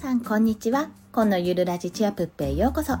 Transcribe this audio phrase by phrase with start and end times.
[0.00, 0.88] さんこんにちは。
[1.12, 2.94] 今のゆるラジチアプッペへようこそ。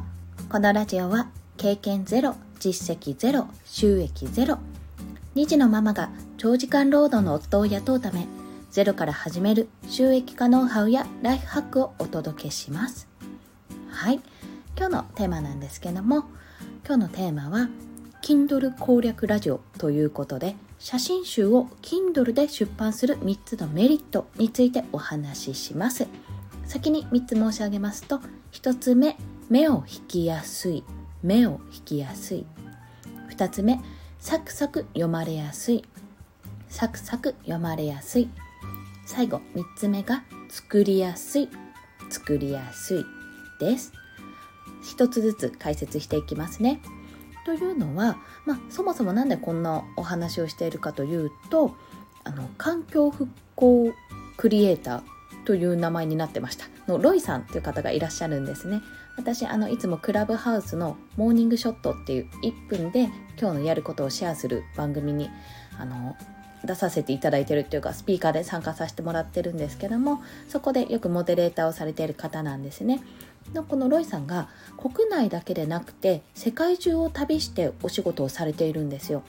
[0.50, 4.58] このラジオは経験ゼロ実績ゼロ収益ゼロ。
[5.34, 8.26] 2児のママが長時間労働の夫を雇うため
[8.70, 13.08] ゼロから始める収益化ノウハウやライフハックをお届けします。
[13.88, 14.20] はい。
[14.76, 16.26] 今日のテーマなんですけども
[16.86, 17.70] 今日のテーマは
[18.20, 26.06] Kindle 攻略ラジオということで写真集を Kindle で出版する3つのメリットについてお話しします。
[26.70, 28.20] 先に3つ申し上げますと
[28.52, 29.16] 1つ目
[29.48, 30.84] 目を引きやすい。
[31.20, 32.46] 目を引きやすい。
[33.36, 33.80] 2つ目
[34.20, 35.84] サクサク読まれやすい。
[36.68, 38.28] サクサク読まれやすい。
[39.04, 41.48] 最後3つ目が作りやすい。
[42.08, 43.04] 作りやすい。
[43.58, 43.92] です。
[44.80, 46.80] 一つずつ解説していきますね。
[47.44, 51.74] というのは、まあ、そもそも何でこんなお話をしているかというと
[52.22, 53.92] あの環境復興
[54.36, 56.66] クリエイターという名前になってました。
[56.86, 58.82] のロイさんという方がいらっしゃるんですね。
[59.16, 65.30] 私あのいつもクラブハウスのモーニングショットっていう1分で今日のやることをシェアする番組に
[65.78, 66.16] あの
[66.64, 73.00] 出させていただいてるっていうかスピーカーで参加させてもらってるんですけどもそこでよくモデレーターをされている方なんですね。
[73.54, 79.22] のこのロイさんが国内だけでなくて世界中を旅してお仕事をされているんですよ。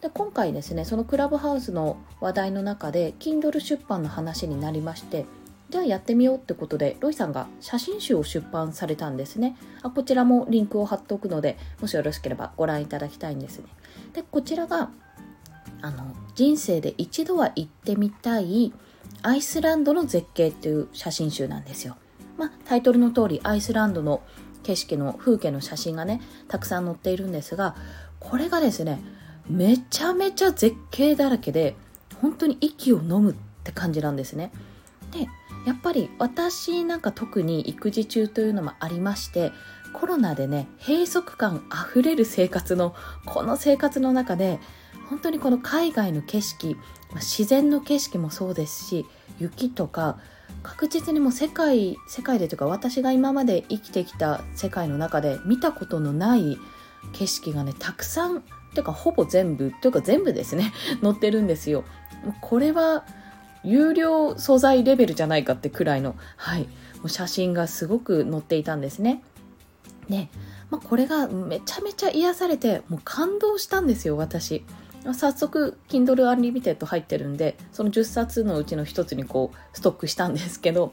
[0.00, 5.26] で今回ですねそのクラブハウスの話題の中で Kindle 出版の話になりまして
[5.70, 9.56] じゃあやってみようってことでロイさんが写真集を出版されたんですね。
[9.82, 13.64] あこちらもリンクを貼っておくのでもしよろしければご覧いただきたいんですね。
[14.12, 14.90] でこちらが
[15.82, 18.72] あの人生で一度は行ってみたい
[19.22, 21.96] アイスランドの絶景っていう写真集なんですよ。
[22.36, 24.22] まあ、タイトルの通りアイスランドの
[24.62, 27.74] 景色の風景の写真がねたくさん載っているんですが
[28.20, 29.00] これがですね
[29.48, 31.76] めちゃめちゃ絶景だらけで
[32.20, 34.52] 本当に息を飲むって感じなんですね。
[35.12, 35.28] で
[35.66, 39.52] やっぱり私なんか特に育児中というのもありまして
[39.92, 42.94] コロナでね閉塞感あふれる生活の
[43.24, 44.60] この生活の中で
[45.08, 46.76] 本当にこの海外の景色
[47.14, 49.06] 自然の景色もそうですし
[49.38, 50.18] 雪とか
[50.62, 56.58] 確実にもう世界世界でというか私が今まで生きてきた世界の中で見たことのない
[57.12, 58.42] 景色がねたくさん
[58.76, 60.74] というかほぼ全部というか全部ですね。
[61.02, 61.84] 載ってるんですよ。
[62.42, 63.04] これは
[63.64, 66.68] 有料素材レベルじゃないかってくらいの、はい、も
[67.04, 69.22] う写真がすごく載っていたんですね。
[70.10, 70.28] で、
[70.70, 74.62] まあ、これがめちゃめちゃ癒されてもう感動したんですよ私。
[75.14, 80.92] 早速 Kindle Unlimited 入ってるんでその10冊のうちの1つにこうストックしたんですけど。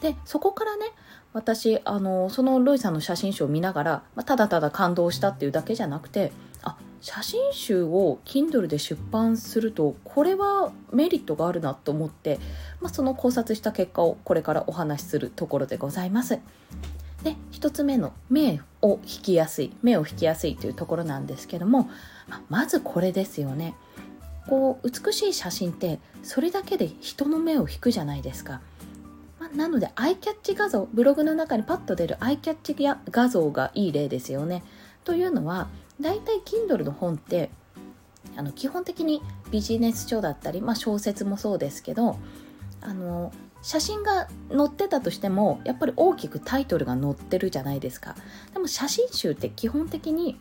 [0.00, 0.86] でそこからね
[1.34, 6.32] 私あのそのロイさんの写真集を見ながら、まあ、ただただ感動したっていうだけじゃなくて
[7.06, 12.40] 写真集を Kindle で出版するとこれはメリットがあるなと思って、
[12.80, 16.40] まあ、その考察した結果をこれからお話しするところでございます。
[17.22, 21.88] で1つ目の目を引きやすい目を引きやすいというところなんですけども
[22.48, 23.76] まずこれですよね。
[24.48, 28.60] こう美しい写真ってそれだけで人の目を引くじゃないですか、
[29.38, 32.74] まなのでアイキャッチ画像ブログの中にパッと出るアイキャッチ
[33.12, 34.64] 画像がいい例ですよね。
[35.04, 35.68] というのは
[36.00, 37.50] だいたい Kindle の本って
[38.36, 42.18] あの基本的にビジネス書だったり、まあ、小説もそうですけど
[42.80, 48.14] あの写真が載ってたとしてもやっぱり大きくタイトルが載ってるじゃないですか。
[48.52, 50.38] でも写真集って基本的に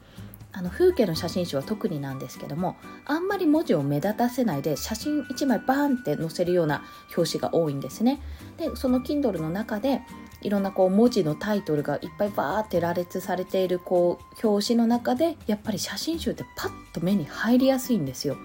[0.51, 6.83] あの風景の写真集は特になんですけどもあんまり文字を目立たせないで写真1枚バーンって載せるような
[7.17, 8.21] 表紙が多いんですね。
[8.57, 10.01] でその Kindle の中で
[10.45, 18.37] いろんなこう文字のタイトルがいっぱいバーって羅列されているこう表紙の中でやっぱり写真集ってパッと目に入りやすいんですよ。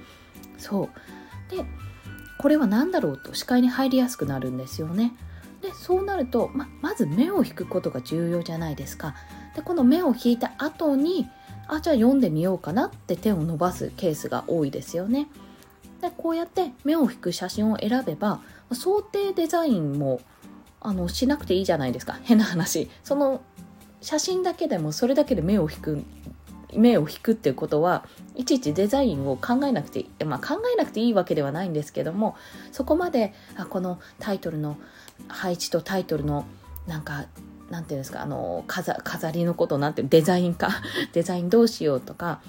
[0.57, 1.55] そう。
[1.55, 1.65] で
[2.39, 5.13] これは何だろうと視界に入りやすくなるんですよね。
[5.61, 9.15] でそうなるとままず目を引くことが重要じゃないですか。
[9.55, 11.29] でこの目を引いた後に
[11.69, 15.29] あじゃあ読んでみようかなって手を伸ばすケースが多いですよね。
[16.01, 18.41] でこうやって目を引く写真を選べば
[18.73, 20.23] 想定デザインも
[20.81, 23.43] あのしなくていいじゃないですか変な話その
[24.01, 26.05] 写真だけでもそれだけで目を引く
[26.73, 28.05] 目を引くっていうことは
[28.35, 32.37] いちいちデザインを考えなくていい、まあ、考えなくていいわけではないんですけども
[32.73, 34.77] そこまであこのタイトルの
[35.29, 36.47] 配置とタイトルの
[36.87, 37.27] なんか
[37.71, 40.71] なんていうんですかあの飾飾りのことなんてデザインか
[41.13, 42.41] デザインどうしようとか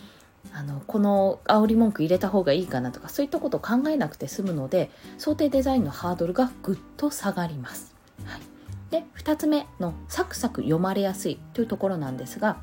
[0.54, 8.01] あのこの煽り文句入れた方がいいかなとかそういったことを考えなくて済むので想定デザインのハードルがぐっと下がります。
[8.26, 8.42] はい、
[8.92, 12.58] で2つ目のサクサク読まれやすいというところなんですが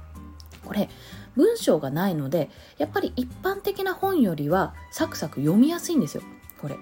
[0.64, 0.88] これ
[1.36, 6.22] 文章がないのでやっぱり一般的な本よりはサクサク読みやすいんですよ
[6.60, 6.76] これ。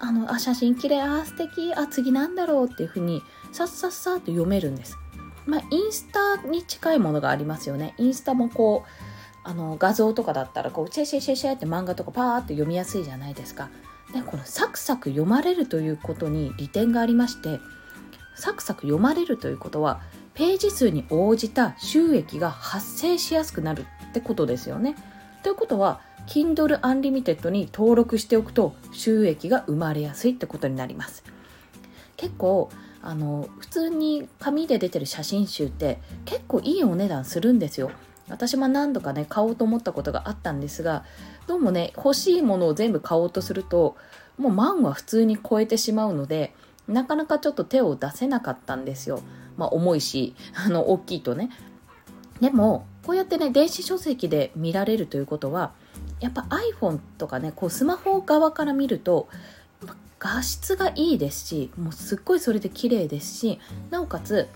[0.00, 4.96] あのあ写真綺麗あ素敵あ次なんだろうっていうふうにさっさっさと読めるんです。
[5.46, 7.94] まあ、インスタに近いものがありますよね。
[7.98, 13.70] インスタもこうあの画像とかだったらこうシェシェシェシェって漫画とかパーって読みやすいじゃないですか。
[14.12, 17.60] でこのサクサク読まれるということに利点がありまして
[18.38, 20.00] サクサク読まれるということは
[20.34, 24.94] ページ数に応じた収益が発生しやすくなるってことですよね。
[25.42, 31.24] ということは Kindle Unlimited に登録しておくと収益が生まれやすいってことになります。
[32.16, 32.70] 結構
[33.02, 37.90] あの普通に紙で出てる写真集って結構いいお値段するんですよ。
[38.28, 41.04] 私も何度かね買おうと思ったことがあったんですが
[41.46, 43.96] どうもね欲しいものを全部買おうとすると
[44.36, 46.54] もう万は普通に超えてしまうので
[46.88, 49.20] なかなかちょっと手を出せなかったんですよ。
[49.56, 51.50] まあ重いし あの大きいとね。
[52.40, 55.72] でもこうやってね電子書籍で見られるということは
[56.20, 56.46] やっぱ
[56.80, 59.28] iPhone とかねこうスマホ側から見ると
[60.18, 64.48] 画質がいいですしもうすっごいそれで綺麗ですしなおかつ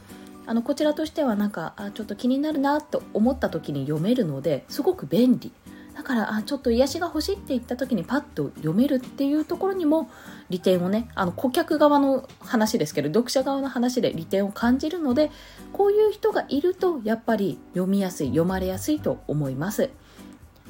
[0.45, 5.53] あのこちらとしてはなんかあちょっと気になるなと思った時に読めるのですごく便利
[5.95, 10.11] だからあちょっと癒しが欲しいって言った時にパッと読めるっていうところにも
[10.49, 15.31] 利点をねあの顧客側の話ですけど読者側の話で利点を感じるので
[15.73, 19.91] こういう人がいるとやっぱり読みやすい読まれやすいと思います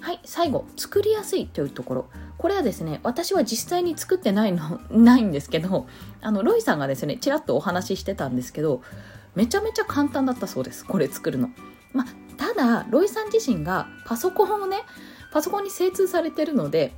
[0.00, 5.86] はい最後作りやすいというところこれはですね私は実際に作ってないの ないんですけど
[6.20, 8.82] あのロイさんがですねちらっとお話ししてたんですけど
[9.36, 11.50] めちゃめちゃ簡単だったそうですこれ作るの。
[11.92, 12.04] ま、
[12.36, 14.78] ただロイさん自身がパソコンをね
[15.32, 16.92] パソコンに精通されてるので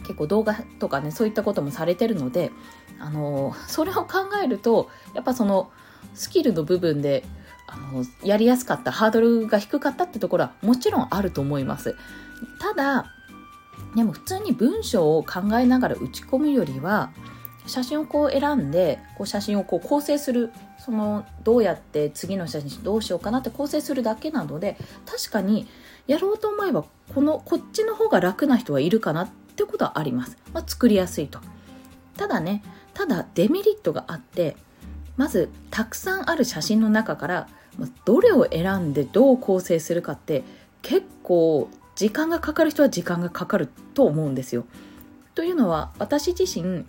[0.00, 2.50] 結構動画とかねそういったこともされてるので
[2.98, 5.70] あのそれを考えるとやっぱその
[6.14, 7.24] スキルの部分で
[7.66, 11.96] あのやりやすかったハードルが低かったってところはもちろんあると思います。
[12.58, 13.12] ただ
[13.94, 17.10] でも普通に文章を考えながら打ち込むよりは
[17.66, 24.76] 写真をこう選んでこう写真をこう構成するそのどうやって次の写真どうしようかなって構成するだけなので
[25.06, 25.68] 確かに
[26.08, 26.84] やろうと思えば
[27.14, 31.38] このこっちの方が楽な人はいるかなってことはあります、まあ、作りやすいと。
[32.16, 32.64] ただね
[32.94, 34.56] ただデメリットがあって
[35.16, 37.48] まずたくさんある写真の中から
[38.04, 40.42] どれを選んでどう構成するかって
[40.82, 44.64] 結構時間がかかる人は時間がかかると思うんですよ。
[45.34, 46.84] というのは私自身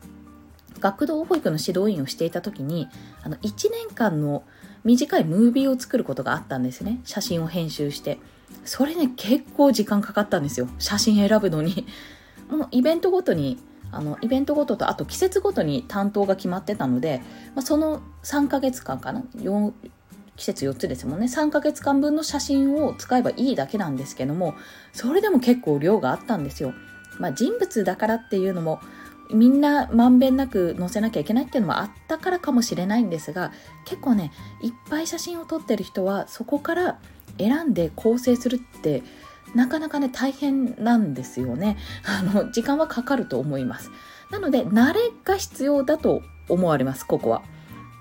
[0.79, 2.87] 学童保育の指導員をしていた時に
[3.21, 4.43] あの1年間の
[4.83, 6.99] 短いムービーを作ることがあったんですね。
[7.03, 8.17] 写真を編集して。
[8.65, 10.67] それね結構時間かかったんですよ。
[10.79, 11.85] 写真選ぶのに。
[12.49, 13.57] もうイベントごとに
[13.91, 17.21] あのイベントごととあと季節ごとに担当が決まってたので、
[17.55, 19.23] まあ、その3ヶ月間かな。
[20.35, 21.25] 季節4つですもんね。
[21.25, 24.55] 3ヶ月間分の写真を使えばいいだけなんですけども
[24.93, 26.73] それでも結構量があったんですよ。
[27.19, 28.79] まあ、人物だからっていうのも
[29.31, 33.51] みんなまんべんなく載せなきゃいけないっていうのもあったからかもしれないんですが
[33.85, 34.31] 結構ね
[34.61, 36.99] いっぱい写真を撮ってる人はそこから
[37.39, 39.01] 選んで構成するって
[39.55, 41.77] なかなかね大変なんですよね。
[42.05, 43.91] あの時間はかかると思います。
[44.31, 47.41] なので慣れが必要だと思われますここは。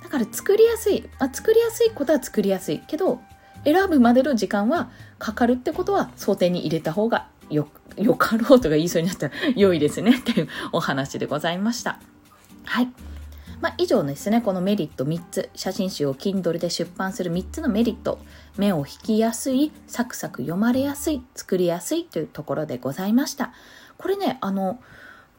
[0.03, 2.81] だから作りやすい、あ、作りやすいことは作りやすい。
[2.81, 3.21] けど
[3.65, 10.17] 選ぶまでの時間はかかるってことは想定に入れた方がよ よかろうとか言いそうになったら良いですね。
[10.19, 11.99] っていうお話でございました。
[12.65, 12.89] はい。
[13.61, 18.19] まあ、以上ですね、このメリット3つ、写真集を Kindle で出版する3つのメリット、
[18.57, 23.53] 目を引きやすい、サクサク読まれやすい、作りやすいというところでございました。
[23.97, 24.81] これね、あの、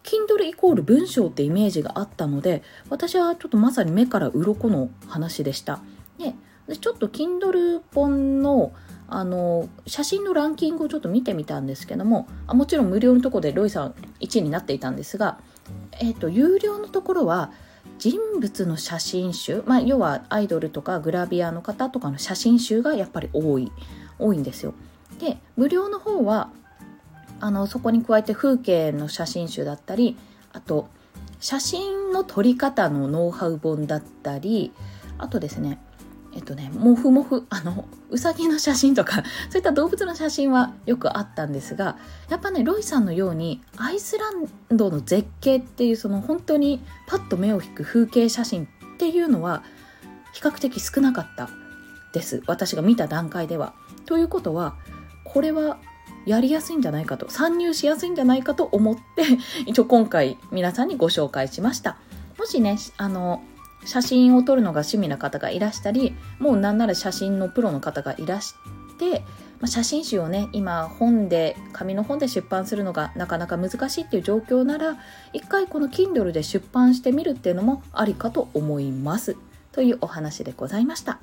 [0.03, 5.79] Kindle イコール文章ってイメージがあったので、私はちょっとまさに目から鱗の話でした。
[6.17, 6.33] で、
[6.77, 8.71] ちょっと Kindle 本の
[9.11, 15.39] あの写真のランキングをちょっと見てみたんですけどもあもちろん無料のところでロイさん1位になっていたんですが、
[15.99, 17.51] えーと、有料のところは
[17.99, 23.71] 人物の写真集、まあ、要はアイドルとかグラビアの方とかの写真集がやっぱり多い
[24.17, 24.73] 多いんですよ。
[25.19, 26.49] で無料の方は
[27.41, 30.17] あのそこに加えて風景の写真集だったり
[30.53, 30.89] あと
[31.39, 34.71] 写真の撮り方のノウハウ本だったり
[35.17, 35.79] あとですね
[36.35, 41.97] えっとね、もふもふ、 あの、うさぎの写真とか、 そういった動物の写真はよくあったんですが、
[42.29, 49.63] やっぱね、ロイさんのように、アイスランドの絶景っていう、その本当にパッと目を引く風景写真っていうのは、
[50.33, 51.49] 比較的少なかった
[52.13, 52.43] です。
[52.45, 53.73] 私が見た段階では。
[54.05, 54.75] ということは、
[55.23, 55.77] これは
[56.25, 59.23] やりやすいんじゃないかと、参入しやすいんじゃないかと思って、
[59.65, 61.97] 一応今回皆さんにご紹介しました。
[62.37, 63.41] もしね、あの、
[63.85, 68.55] 写真を撮るのが趣味な方がいらしたりもうなんなら写真のプロの方がいらし
[68.97, 69.23] て
[69.59, 74.97] まあ、写真集をね今本で紙の本で出版するのがなかなか難しいっていう状況なら
[75.33, 79.35] 一回この Kindle で出版してみるっていうのもありかと思います。
[79.71, 81.19] というお話でございました。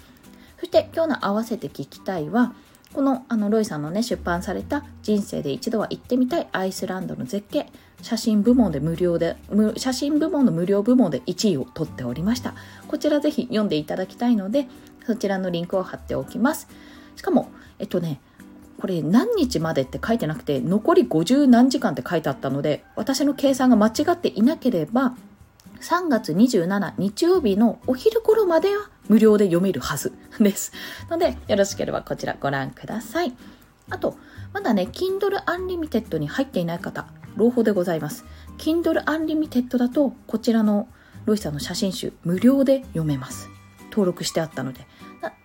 [0.59, 2.55] そして今日の合わせて聞きたいは
[2.97, 9.37] このあのロイさんのね出版された「人生で一度は行ってみたいアイスランドの絶景」写真部門で無料で
[9.76, 12.55] 写真部門の無料部門で1位を取っておりました。
[12.88, 14.67] こちらぜひ読んでいただきたいので
[15.07, 16.69] そちらのリンクを貼っておきます。
[17.17, 18.19] しかもえっとね
[18.81, 25.15] これ何日までって書いてなくて残り50何時間って書いてあったので私の計算が間違っていなければ
[25.80, 30.73] 3月27日曜日のお昼頃までは無料で読めるはず です。
[31.11, 33.35] ので、よろしければこちらご覧ください。
[33.90, 34.16] あと、
[34.52, 37.06] まだね、Kindle Unlimited に入っていない方、
[37.37, 38.25] 朗報でございます。
[38.59, 40.88] Kindle Unlimited だと、こちらの
[41.25, 43.49] ロイさんの写真集、無料で読めます。
[43.90, 44.87] 登録してあったので。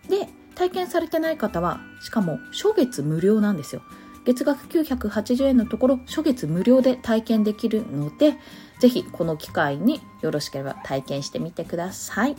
[0.10, 3.82] で、体験されてない方は、しかも初月無料なんですよ。
[4.26, 8.36] 月額980円のところ、初月無料で体験できるので、
[8.80, 12.36] ぜひこの機会によろしければ体験してみてください。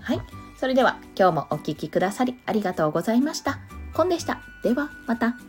[0.00, 0.20] はい。
[0.58, 3.60] それでは今日もお聴きくださりありがとうございました。
[3.94, 4.40] コンでした。
[4.62, 5.47] ではまた。